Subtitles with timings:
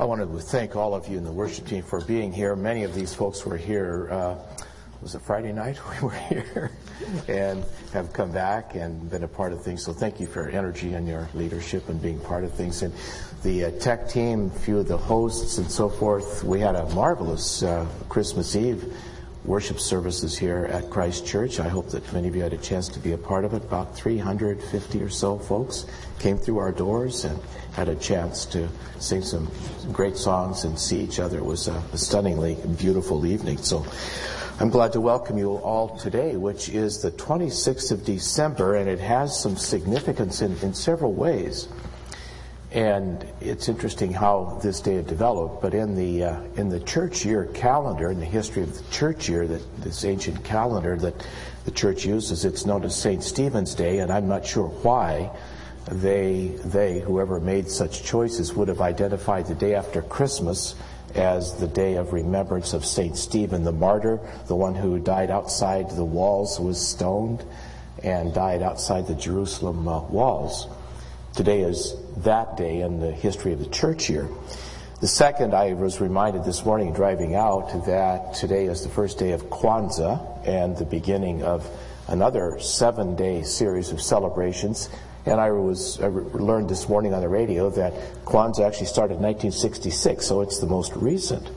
[0.00, 2.56] I want to thank all of you in the worship team for being here.
[2.56, 4.08] Many of these folks were here.
[4.10, 4.36] Uh,
[5.02, 6.72] was it Friday night we were here
[7.28, 7.62] and
[7.92, 9.84] have come back and been a part of things.
[9.84, 12.80] So thank you for your energy and your leadership and being part of things.
[12.80, 12.94] And
[13.42, 16.44] the uh, tech team, a few of the hosts and so forth.
[16.44, 18.96] We had a marvelous uh, Christmas Eve
[19.50, 21.58] worship services here at Christ Church.
[21.58, 23.64] I hope that many of you had a chance to be a part of it.
[23.64, 25.86] About 350 or so folks
[26.20, 27.36] came through our doors and
[27.72, 28.68] had a chance to
[29.00, 29.50] sing some,
[29.90, 31.38] great songs and see each other.
[31.38, 33.58] It was a, a stunningly beautiful evening.
[33.58, 33.84] So
[34.60, 39.00] I'm glad to welcome you all today, which is the 26th of December, and it
[39.00, 41.66] has some significance in, in several ways.
[42.72, 47.46] And it's interesting how this day developed, but in the uh, in the church year
[47.46, 51.26] calendar, in the history of the church year, that this ancient calendar that
[51.64, 55.36] the church uses, it's known as Saint Stephen's Day, and I'm not sure why
[55.90, 60.76] they they whoever made such choices would have identified the day after Christmas
[61.16, 65.90] as the day of remembrance of Saint Stephen the martyr, the one who died outside
[65.90, 67.44] the walls, was stoned,
[68.04, 70.68] and died outside the Jerusalem uh, walls.
[71.34, 74.28] Today is that day in the history of the church year.
[75.00, 79.30] The second, I was reminded this morning driving out that today is the first day
[79.30, 81.66] of Kwanzaa and the beginning of
[82.08, 84.90] another seven day series of celebrations.
[85.24, 87.94] And I was I learned this morning on the radio that
[88.24, 91.48] Kwanzaa actually started in 1966, so it's the most recent.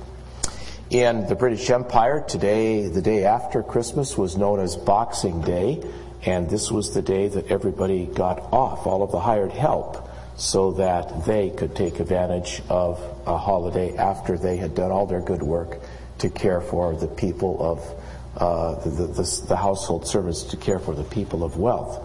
[0.91, 5.83] In the British Empire, today, the day after Christmas, was known as Boxing Day.
[6.25, 10.71] And this was the day that everybody got off, all of the hired help, so
[10.73, 15.43] that they could take advantage of a holiday after they had done all their good
[15.43, 15.79] work
[16.19, 20.95] to care for the people of uh, the, the, the, household servants, to care for
[20.95, 22.01] the people of wealth.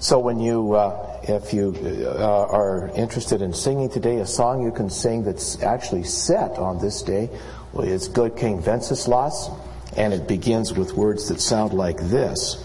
[0.00, 1.76] So when you, uh, if you
[2.06, 6.78] uh, are interested in singing today, a song you can sing that's actually set on
[6.78, 7.28] this day,
[7.78, 9.50] is Good King Wenceslas,
[9.96, 12.64] and it begins with words that sound like this.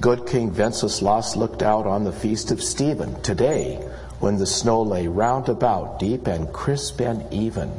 [0.00, 3.76] Good King Wenceslas looked out on the feast of Stephen today,
[4.18, 7.72] when the snow lay round about, deep and crisp and even.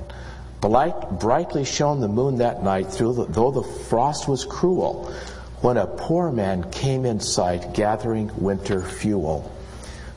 [0.61, 5.13] Bright, brightly shone the moon that night, the, though the frost was cruel,
[5.59, 9.51] when a poor man came in sight, gathering winter fuel.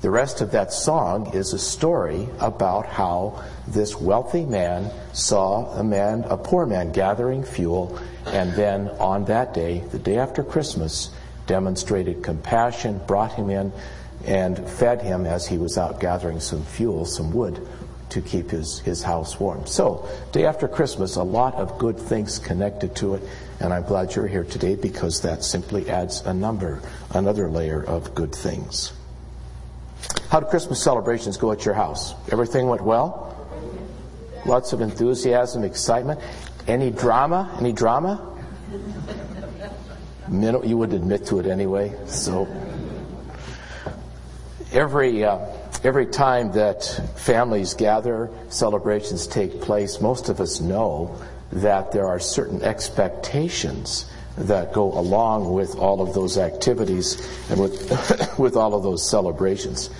[0.01, 5.83] The rest of that song is a story about how this wealthy man saw a
[5.83, 11.11] man, a poor man, gathering fuel, and then on that day, the day after Christmas,
[11.49, 13.73] demonstrated compassion, brought him in,
[14.25, 17.67] and fed him as he was out gathering some fuel, some wood,
[18.11, 19.67] to keep his, his house warm.
[19.67, 23.23] So, day after Christmas, a lot of good things connected to it,
[23.61, 28.15] and I'm glad you're here today because that simply adds a number, another layer of
[28.15, 28.93] good things.
[30.31, 32.15] How did Christmas celebrations go at your house?
[32.31, 33.35] Everything went well?
[34.47, 36.21] Lots of enthusiasm, excitement.
[36.67, 37.55] Any drama?
[37.59, 38.25] Any drama?
[40.31, 41.95] You wouldn't admit to it anyway.
[42.07, 42.47] So
[44.73, 45.39] every uh,
[45.85, 46.85] every time that
[47.17, 51.17] families gather, celebrations take place, most of us know
[51.53, 57.17] that there are certain expectations that go along with all of those activities
[57.51, 59.91] and with with all of those celebrations.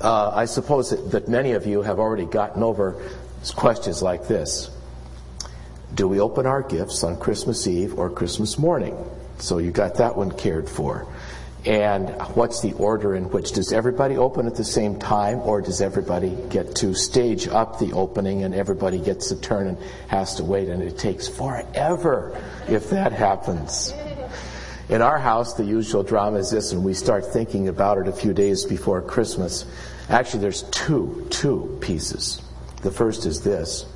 [0.00, 3.00] Uh, I suppose that, that many of you have already gotten over
[3.54, 4.70] questions like this.
[5.96, 8.94] Do we open our gifts on Christmas Eve or Christmas morning?
[9.38, 11.06] So you got that one cared for.
[11.64, 15.80] And what's the order in which does everybody open at the same time or does
[15.80, 20.44] everybody get to stage up the opening and everybody gets a turn and has to
[20.44, 23.94] wait and it takes forever if that happens.
[24.90, 28.12] In our house, the usual drama is this, and we start thinking about it a
[28.12, 29.64] few days before Christmas.
[30.10, 32.42] Actually, there's two, two pieces.
[32.82, 33.86] The first is this.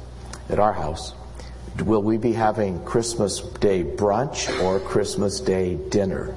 [0.48, 1.14] At our house,
[1.82, 6.34] will we be having Christmas Day brunch or Christmas Day dinner?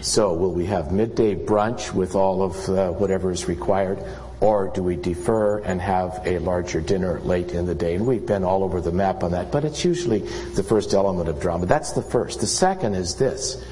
[0.00, 3.98] So, will we have midday brunch with all of uh, whatever is required,
[4.40, 7.94] or do we defer and have a larger dinner late in the day?
[7.94, 10.20] And we've been all over the map on that, but it's usually
[10.54, 11.66] the first element of drama.
[11.66, 12.40] That's the first.
[12.40, 13.64] The second is this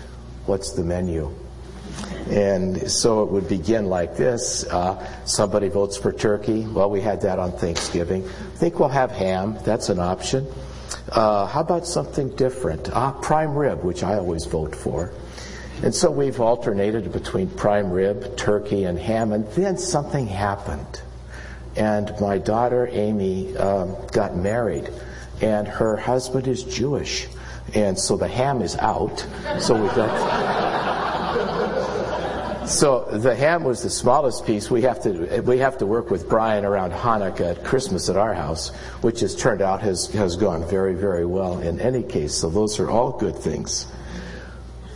[0.47, 1.33] what's the menu?
[2.29, 4.65] And so it would begin like this.
[4.65, 6.67] Uh, somebody votes for turkey.
[6.67, 8.25] Well, we had that on Thanksgiving.
[8.25, 9.59] I think we'll have ham.
[9.65, 10.47] That's an option.
[11.11, 12.91] Uh, how about something different?
[12.93, 15.13] Ah, prime rib, which I always vote for.
[15.83, 21.03] And so we've alternated between prime rib, turkey, and ham, and then something happened.
[21.77, 24.89] And my daughter Amy um, got married,
[25.43, 27.27] and her husband is Jewish.
[27.75, 29.27] And so the ham is out.
[29.59, 30.64] So we've got.
[32.67, 34.71] So the ham was the smallest piece.
[34.71, 38.35] We have to we have to work with Brian around Hanukkah at Christmas at our
[38.35, 38.71] house,
[39.03, 42.35] which has turned out has has gone very very well in any case.
[42.35, 43.87] So those are all good things.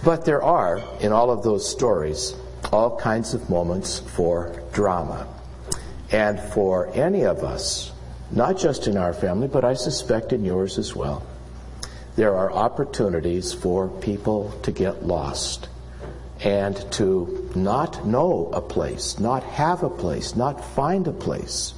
[0.04, 2.34] But there are in all of those stories
[2.72, 5.26] all kinds of moments for drama,
[6.10, 7.92] and for any of us,
[8.30, 11.26] not just in our family, but I suspect in yours as well.
[12.16, 15.68] There are opportunities for people to get lost
[16.40, 21.74] and to not know a place, not have a place, not find a place,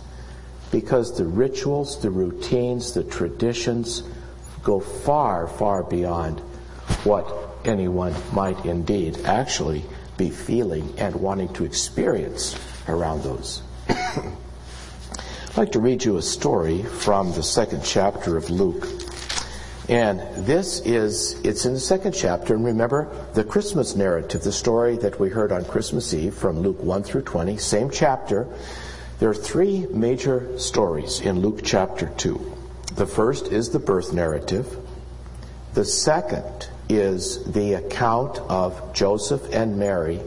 [0.71, 4.03] because the rituals, the routines, the traditions
[4.63, 6.41] go far, far beyond
[7.05, 7.27] what
[7.65, 9.85] anyone might indeed actually
[10.17, 12.55] be feeling and wanting to experience
[12.89, 13.63] around those.
[13.89, 18.87] I'd like to read you a story from the second chapter of Luke.
[19.91, 24.97] And this is, it's in the second chapter, and remember the Christmas narrative, the story
[24.99, 28.47] that we heard on Christmas Eve from Luke 1 through 20, same chapter.
[29.19, 32.57] There are three major stories in Luke chapter 2.
[32.95, 34.79] The first is the birth narrative.
[35.75, 40.21] The second is the account of Joseph and Mary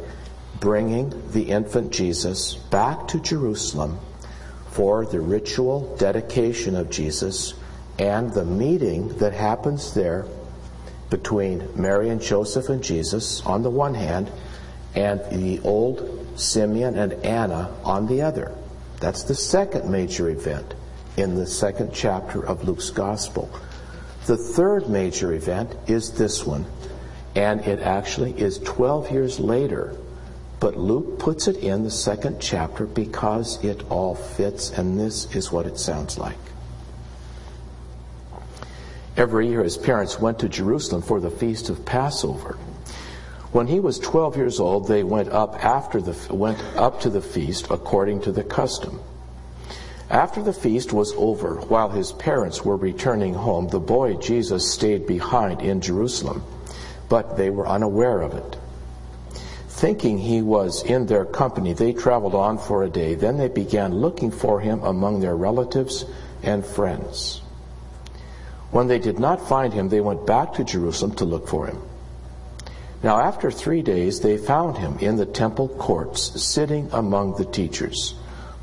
[0.59, 3.97] bringing the infant Jesus back to Jerusalem
[4.71, 7.53] for the ritual dedication of Jesus
[7.99, 10.25] and the meeting that happens there
[11.09, 14.31] between Mary and Joseph and Jesus on the one hand,
[14.95, 18.51] and the old Simeon and Anna on the other.
[18.99, 20.73] That's the second major event
[21.17, 23.49] in the second chapter of Luke's Gospel.
[24.25, 26.65] The third major event is this one,
[27.35, 29.95] and it actually is 12 years later,
[30.59, 35.51] but Luke puts it in the second chapter because it all fits, and this is
[35.51, 36.37] what it sounds like.
[39.15, 42.57] Every year, his parents went to Jerusalem for the feast of Passover.
[43.51, 47.21] When he was 12 years old, they went up after the went up to the
[47.21, 48.99] feast according to the custom.
[50.09, 55.05] After the feast was over, while his parents were returning home, the boy Jesus stayed
[55.05, 56.43] behind in Jerusalem,
[57.07, 58.57] but they were unaware of it.
[59.67, 63.13] Thinking he was in their company, they traveled on for a day.
[63.13, 66.05] Then they began looking for him among their relatives
[66.41, 67.42] and friends.
[68.73, 71.79] When they did not find him, they went back to Jerusalem to look for him.
[73.03, 78.15] Now, after three days, they found him in the temple courts, sitting among the teachers,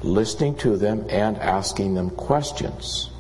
[0.03, 3.11] listening to them and asking them questions.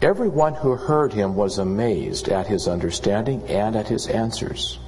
[0.00, 4.80] Everyone who heard him was amazed at his understanding and at his answers.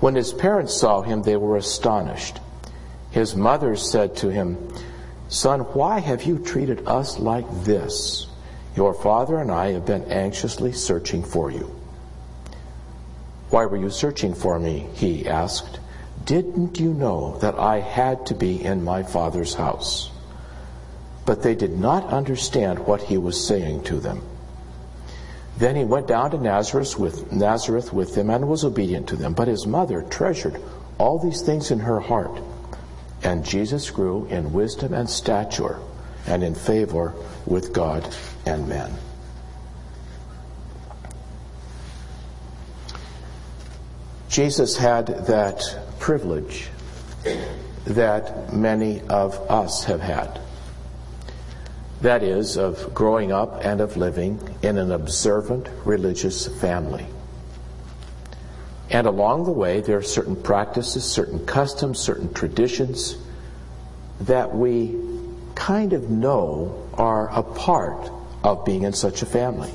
[0.00, 2.40] When his parents saw him, they were astonished.
[3.12, 4.58] His mother said to him,
[5.28, 8.27] Son, why have you treated us like this?
[8.76, 11.74] Your father and I have been anxiously searching for you.
[13.50, 14.86] Why were you searching for me?
[14.94, 15.80] He asked.
[16.24, 20.10] Didn't you know that I had to be in my father's house?
[21.24, 24.22] But they did not understand what he was saying to them.
[25.56, 29.34] Then he went down to Nazareth with, Nazareth with them and was obedient to them.
[29.34, 30.60] But his mother treasured
[30.98, 32.40] all these things in her heart.
[33.22, 35.80] And Jesus grew in wisdom and stature
[36.28, 37.14] and in favor
[37.46, 38.14] with God
[38.46, 38.92] and men.
[44.28, 45.62] Jesus had that
[45.98, 46.68] privilege
[47.86, 50.40] that many of us have had.
[52.02, 57.06] That is, of growing up and of living in an observant religious family.
[58.90, 63.16] And along the way, there are certain practices, certain customs, certain traditions
[64.20, 64.96] that we
[65.58, 68.10] kind of know are a part
[68.44, 69.72] of being in such a family.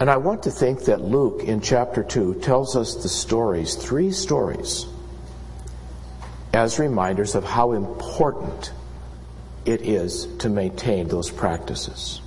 [0.00, 4.12] And I want to think that Luke in chapter 2 tells us the stories, three
[4.12, 4.86] stories,
[6.52, 8.72] as reminders of how important
[9.64, 12.20] it is to maintain those practices.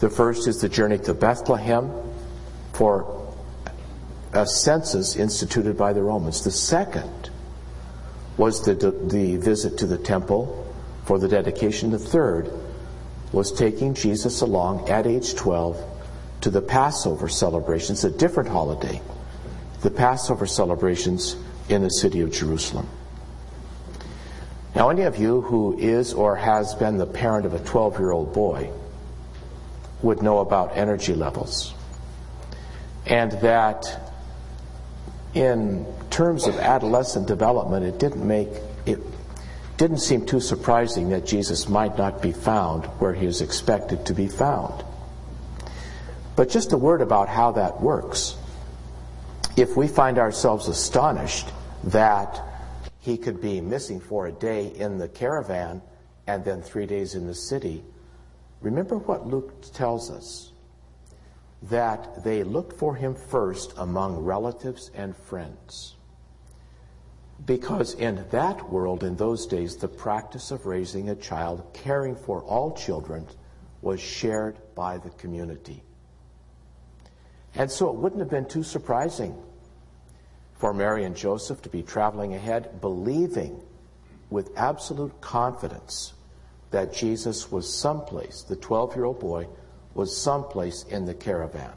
[0.00, 1.92] The first is the journey to Bethlehem
[2.72, 3.34] for
[4.32, 6.44] a census instituted by the Romans.
[6.44, 7.29] The second
[8.36, 11.90] was the, the visit to the temple for the dedication.
[11.90, 12.50] The third
[13.32, 15.76] was taking Jesus along at age 12
[16.42, 19.00] to the Passover celebrations, a different holiday,
[19.82, 21.36] the Passover celebrations
[21.68, 22.88] in the city of Jerusalem.
[24.74, 28.12] Now, any of you who is or has been the parent of a 12 year
[28.12, 28.70] old boy
[30.02, 31.74] would know about energy levels.
[33.06, 34.09] And that
[35.34, 38.48] in terms of adolescent development, it didn't make
[38.86, 38.98] it
[39.76, 44.14] didn't seem too surprising that Jesus might not be found where he is expected to
[44.14, 44.84] be found.
[46.36, 48.36] But just a word about how that works.
[49.56, 51.48] if we find ourselves astonished
[51.84, 52.42] that
[53.00, 55.82] he could be missing for a day in the caravan
[56.26, 57.82] and then three days in the city,
[58.60, 60.49] remember what Luke tells us
[61.62, 65.96] that they looked for him first among relatives and friends.
[67.44, 72.42] Because in that world, in those days, the practice of raising a child, caring for
[72.42, 73.26] all children,
[73.82, 75.82] was shared by the community.
[77.54, 79.36] And so it wouldn't have been too surprising
[80.54, 83.60] for Mary and Joseph to be traveling ahead, believing
[84.28, 86.12] with absolute confidence
[86.70, 89.48] that Jesus was someplace, the 12 year old boy
[90.00, 91.74] was someplace in the caravan,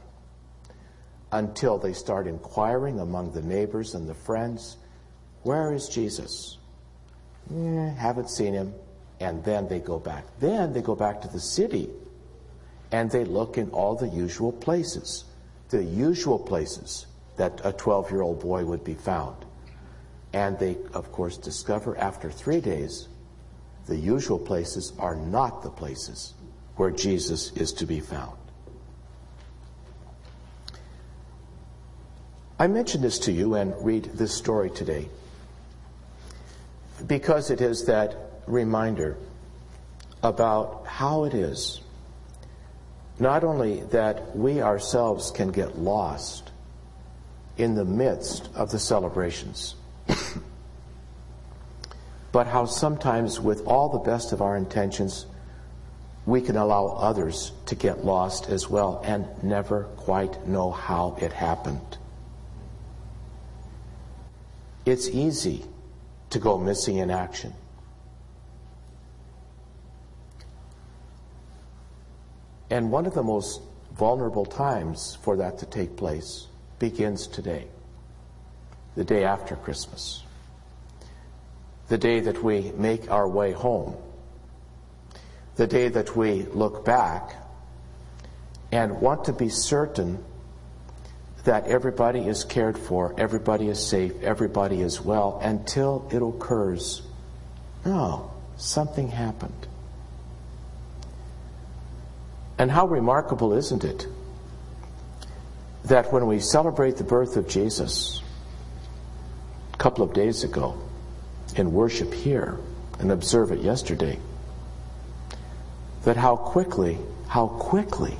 [1.32, 4.78] until they start inquiring among the neighbors and the friends
[5.42, 6.56] where is Jesus?
[7.54, 8.72] Eh, haven't seen him.
[9.20, 10.24] And then they go back.
[10.40, 11.90] Then they go back to the city
[12.92, 15.24] and they look in all the usual places,
[15.68, 17.04] the usual places
[17.36, 19.36] that a 12 year old boy would be found.
[20.32, 23.08] And they, of course, discover after three days
[23.84, 26.32] the usual places are not the places
[26.76, 28.36] where Jesus is to be found.
[32.58, 35.08] I mention this to you and read this story today
[37.06, 38.16] because it is that
[38.46, 39.16] reminder
[40.22, 41.80] about how it is
[43.18, 46.50] not only that we ourselves can get lost
[47.56, 49.76] in the midst of the celebrations,
[52.32, 55.26] but how sometimes, with all the best of our intentions,
[56.26, 61.32] we can allow others to get lost as well and never quite know how it
[61.32, 61.98] happened.
[64.86, 65.64] It's easy
[66.30, 67.54] to go missing in action.
[72.70, 73.60] And one of the most
[73.96, 76.46] vulnerable times for that to take place
[76.78, 77.66] begins today,
[78.96, 80.22] the day after Christmas,
[81.88, 83.94] the day that we make our way home,
[85.56, 87.36] the day that we look back
[88.72, 90.22] and want to be certain
[91.44, 97.02] that everybody is cared for, everybody is safe, everybody is well until it occurs.
[97.84, 99.66] No, something happened.
[102.58, 104.06] And how remarkable, isn't it,
[105.84, 108.22] that when we celebrate the birth of Jesus
[109.72, 110.80] a couple of days ago
[111.56, 112.58] in worship here
[112.98, 114.18] and observe it yesterday,
[116.04, 118.16] that how quickly, how quickly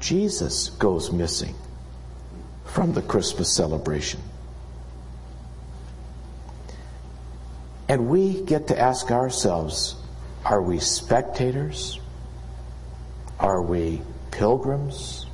[0.00, 1.54] Jesus goes missing
[2.64, 4.20] from the Christmas celebration.
[7.88, 9.96] And we get to ask ourselves
[10.44, 11.98] are we spectators?
[13.40, 15.26] Are we pilgrims?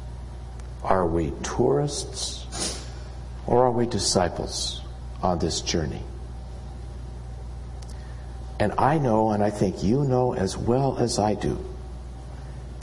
[0.82, 2.46] Are we tourists?
[3.46, 4.80] Or are we disciples
[5.22, 6.02] on this journey?
[8.62, 11.58] And I know, and I think you know as well as I do,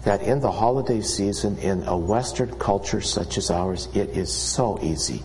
[0.04, 4.78] that in the holiday season, in a Western culture such as ours, it is so
[4.82, 5.24] easy,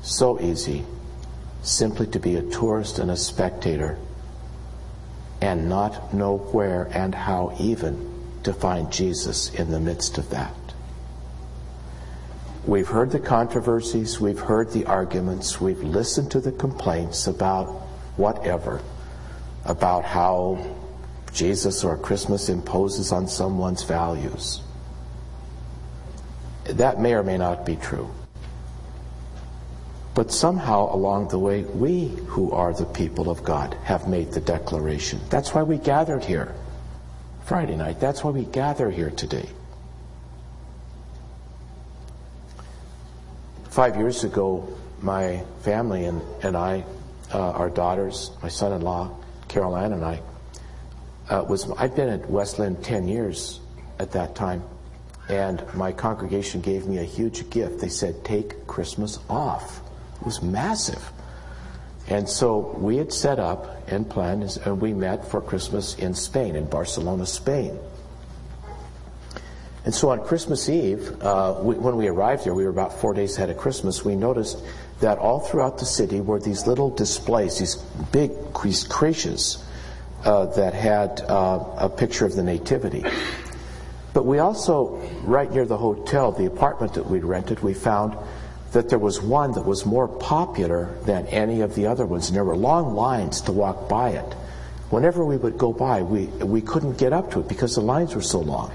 [0.00, 0.86] so easy
[1.60, 3.98] simply to be a tourist and a spectator
[5.42, 8.10] and not know where and how even
[8.44, 10.54] to find Jesus in the midst of that.
[12.64, 17.79] We've heard the controversies, we've heard the arguments, we've listened to the complaints about
[18.20, 18.80] whatever,
[19.64, 20.76] about how
[21.32, 24.62] Jesus or Christmas imposes on someone's values.
[26.64, 28.10] That may or may not be true.
[30.14, 34.40] But somehow along the way, we who are the people of God have made the
[34.40, 35.20] declaration.
[35.30, 36.54] That's why we gathered here
[37.44, 38.00] Friday night.
[38.00, 39.48] That's why we gather here today.
[43.70, 44.68] Five years ago,
[45.00, 46.84] my family and, and I,
[47.32, 49.10] uh, our daughters, my son in law,
[49.48, 50.22] Carol Ann, and I,
[51.28, 53.60] uh, was I'd been at Wesleyan 10 years
[53.98, 54.62] at that time,
[55.28, 57.80] and my congregation gave me a huge gift.
[57.80, 59.80] They said, Take Christmas off.
[60.20, 61.12] It was massive.
[62.08, 66.56] And so we had set up and planned, and we met for Christmas in Spain,
[66.56, 67.78] in Barcelona, Spain.
[69.84, 73.14] And so on Christmas Eve, uh, we, when we arrived there, we were about four
[73.14, 74.58] days ahead of Christmas, we noticed
[75.00, 77.76] that all throughout the city were these little displays, these
[78.12, 78.30] big
[78.62, 79.64] these creches
[80.24, 83.04] uh, that had uh, a picture of the Nativity.
[84.12, 88.16] But we also, right near the hotel, the apartment that we'd rented, we found
[88.72, 92.28] that there was one that was more popular than any of the other ones.
[92.28, 94.34] And there were long lines to walk by it.
[94.90, 98.14] Whenever we would go by, we, we couldn't get up to it because the lines
[98.14, 98.72] were so long.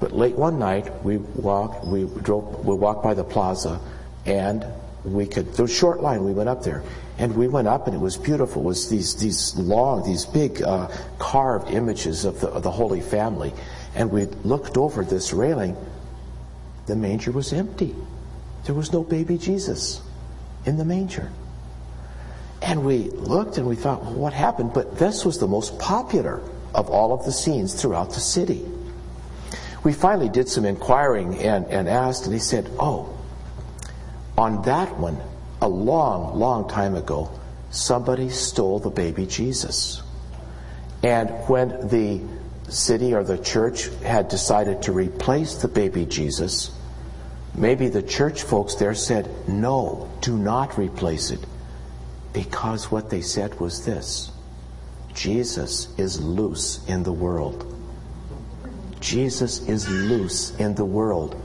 [0.00, 3.80] But late one night, we walked, we drove, we walked by the plaza,
[4.24, 4.64] and
[5.06, 6.82] we could, a short line, we went up there.
[7.18, 8.62] And we went up and it was beautiful.
[8.62, 13.00] It was these, these long, these big uh, carved images of the, of the Holy
[13.00, 13.54] Family.
[13.94, 15.76] And we looked over this railing.
[16.86, 17.94] The manger was empty.
[18.64, 20.02] There was no baby Jesus
[20.66, 21.30] in the manger.
[22.60, 24.72] And we looked and we thought, well, what happened?
[24.74, 26.42] But this was the most popular
[26.74, 28.66] of all of the scenes throughout the city.
[29.84, 33.15] We finally did some inquiring and, and asked, and he said, oh,
[34.36, 35.18] on that one,
[35.60, 37.30] a long, long time ago,
[37.70, 40.02] somebody stole the baby Jesus.
[41.02, 42.20] And when the
[42.70, 46.70] city or the church had decided to replace the baby Jesus,
[47.54, 51.40] maybe the church folks there said, no, do not replace it.
[52.32, 54.30] Because what they said was this
[55.14, 57.72] Jesus is loose in the world.
[59.00, 61.40] Jesus is loose in the world.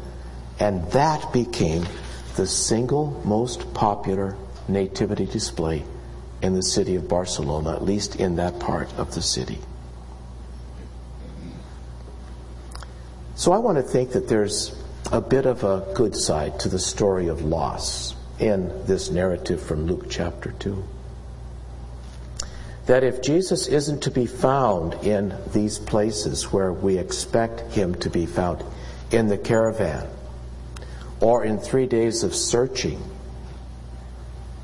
[0.60, 1.86] And that became
[2.36, 5.84] the single most popular nativity display
[6.42, 9.60] in the city of Barcelona, at least in that part of the city.
[13.36, 14.76] So I want to think that there's
[15.12, 19.86] a bit of a good side to the story of loss in this narrative from
[19.86, 20.84] Luke chapter 2.
[22.88, 28.10] That if Jesus isn't to be found in these places where we expect him to
[28.10, 28.64] be found,
[29.12, 30.08] in the caravan,
[31.22, 33.02] or in three days of searching,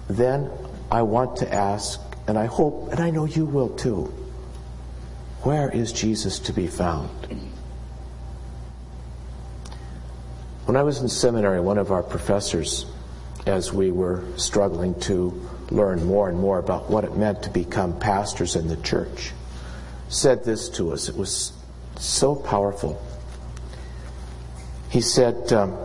[0.09, 0.49] then
[0.91, 4.13] I want to ask, and I hope, and I know you will too,
[5.43, 7.09] where is Jesus to be found?
[10.65, 12.85] When I was in seminary, one of our professors,
[13.45, 17.97] as we were struggling to learn more and more about what it meant to become
[17.99, 19.31] pastors in the church,
[20.09, 21.07] said this to us.
[21.07, 21.53] It was
[21.97, 23.01] so powerful.
[24.89, 25.77] He said, um,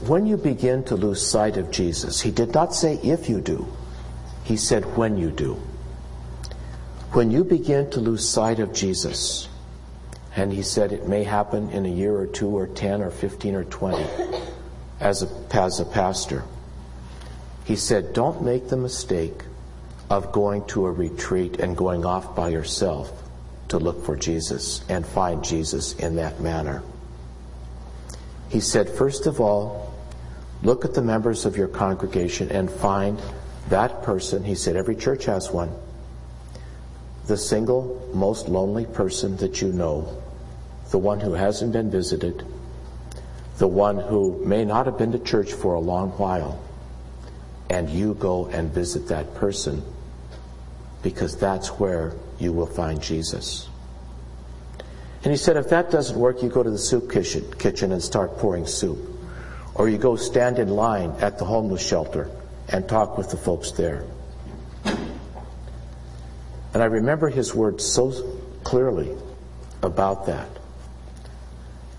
[0.00, 3.66] when you begin to lose sight of Jesus, he did not say if you do,
[4.44, 5.54] he said when you do.
[7.12, 9.48] When you begin to lose sight of Jesus,
[10.36, 13.54] and he said it may happen in a year or two or 10 or 15
[13.56, 14.06] or 20
[15.00, 16.44] as a, as a pastor,
[17.64, 19.42] he said, don't make the mistake
[20.10, 23.10] of going to a retreat and going off by yourself
[23.68, 26.82] to look for Jesus and find Jesus in that manner.
[28.48, 29.87] He said, first of all,
[30.62, 33.20] Look at the members of your congregation and find
[33.68, 34.44] that person.
[34.44, 35.70] He said, every church has one.
[37.26, 40.22] The single most lonely person that you know,
[40.90, 42.44] the one who hasn't been visited,
[43.58, 46.60] the one who may not have been to church for a long while,
[47.70, 49.82] and you go and visit that person
[51.02, 53.68] because that's where you will find Jesus.
[55.22, 58.02] And he said, if that doesn't work, you go to the soup kitchen, kitchen and
[58.02, 58.98] start pouring soup.
[59.78, 62.30] Or you go stand in line at the homeless shelter
[62.68, 64.04] and talk with the folks there.
[66.74, 68.12] And I remember his words so
[68.64, 69.16] clearly
[69.82, 70.48] about that.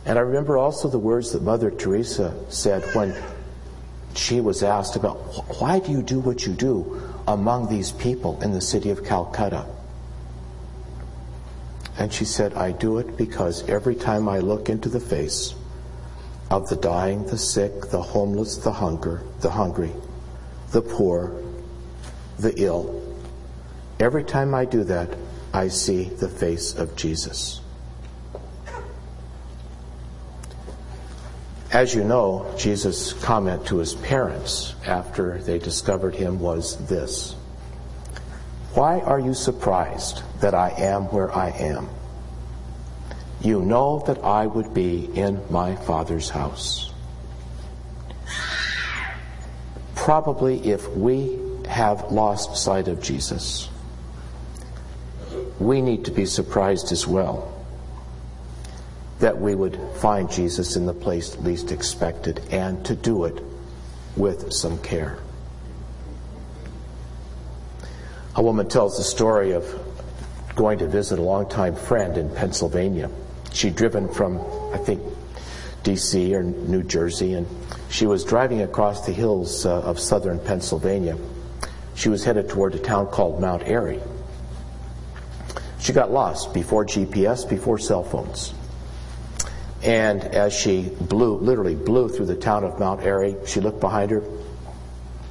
[0.05, 3.15] And I remember also the words that Mother Teresa said when
[4.15, 5.15] she was asked about
[5.59, 9.65] why do you do what you do among these people in the city of Calcutta?
[11.97, 15.53] And she said, I do it because every time I look into the face
[16.49, 19.91] of the dying, the sick, the homeless, the hunger, the hungry,
[20.71, 21.41] the poor,
[22.39, 22.95] the ill.
[23.99, 25.09] Every time I do that,
[25.53, 27.61] I see the face of Jesus.
[31.71, 37.35] As you know, Jesus' comment to his parents after they discovered him was this
[38.73, 41.89] Why are you surprised that I am where I am?
[43.41, 46.91] You know that I would be in my Father's house.
[49.95, 53.69] Probably if we have lost sight of Jesus,
[55.59, 57.55] we need to be surprised as well
[59.19, 63.43] that we would find Jesus in the place least expected and to do it
[64.15, 65.19] with some care.
[68.35, 69.65] A woman tells the story of
[70.55, 73.09] going to visit a longtime friend in Pennsylvania
[73.53, 74.39] she'd driven from,
[74.73, 75.01] I think,
[75.83, 76.35] D.C.
[76.35, 77.47] or New Jersey, and
[77.89, 81.17] she was driving across the hills uh, of southern Pennsylvania.
[81.95, 83.99] She was headed toward a town called Mount Airy.
[85.79, 88.53] She got lost before GPS, before cell phones.
[89.81, 94.11] And as she blew, literally blew through the town of Mount Airy, she looked behind
[94.11, 94.21] her.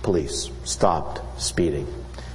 [0.03, 1.87] Police stopped speeding.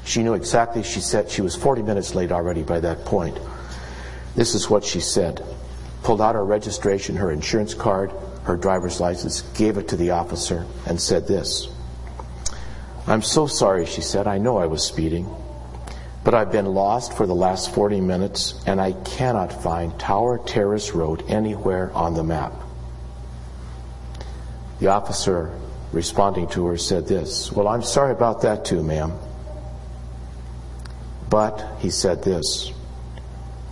[0.05, 3.37] She knew exactly, she said she was 40 minutes late already by that point.
[4.35, 5.43] This is what she said.
[6.03, 8.11] Pulled out her registration, her insurance card,
[8.43, 11.67] her driver's license, gave it to the officer, and said this
[13.07, 14.27] I'm so sorry, she said.
[14.27, 15.29] I know I was speeding,
[16.23, 20.91] but I've been lost for the last 40 minutes and I cannot find Tower Terrace
[20.91, 22.53] Road anywhere on the map.
[24.79, 25.57] The officer
[25.91, 29.13] responding to her said this Well, I'm sorry about that too, ma'am.
[31.29, 32.69] But he said this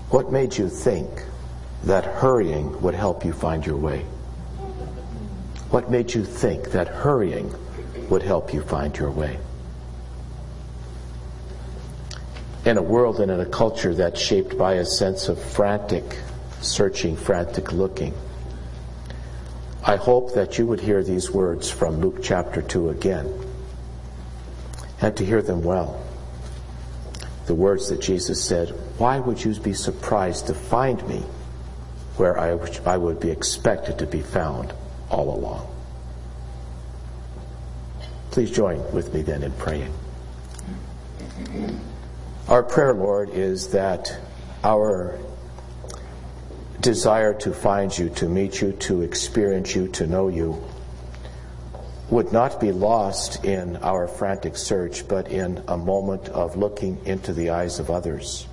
[0.10, 1.10] What made you think
[1.84, 4.06] that hurrying would help you find your way?
[5.70, 7.54] What made you think that hurrying
[8.10, 9.40] would help you find your way?
[12.66, 16.20] In a world and in a culture that's shaped by a sense of frantic
[16.62, 18.14] searching, frantic looking,
[19.84, 23.34] I hope that you would hear these words from Luke chapter 2 again
[25.02, 26.00] and to hear them well.
[27.48, 31.24] The words that Jesus said, Why would you be surprised to find me
[32.22, 32.56] where I,
[32.86, 34.76] I would be expected to be found
[35.10, 35.68] all along?
[38.30, 39.92] Please join with me then in praying.
[42.48, 44.16] Our prayer, Lord, is that
[44.64, 45.18] our
[46.80, 50.64] desire to find you, to meet you, to experience you, to know you,
[52.12, 57.34] would not be lost in our frantic search, but in a moment of looking into
[57.34, 58.46] the eyes of others,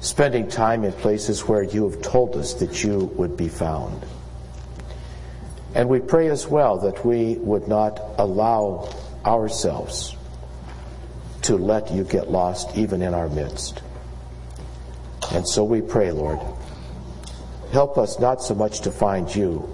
[0.00, 4.04] spending time in places where you have told us that you would be found.
[5.74, 8.92] And we pray as well that we would not allow
[9.24, 10.16] ourselves
[11.42, 13.82] to let you get lost even in our midst.
[15.32, 16.40] And so we pray, Lord,
[17.72, 19.68] Help us not so much to find you,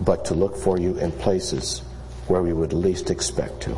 [0.00, 1.80] but to look for you in places
[2.28, 3.76] where we would least expect to.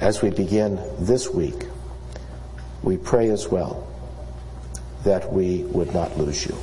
[0.00, 1.66] As we begin this week,
[2.82, 3.86] we pray as well
[5.04, 6.56] that we would not lose you.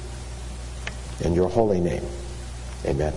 [1.22, 2.06] In your holy name,
[2.86, 3.14] amen.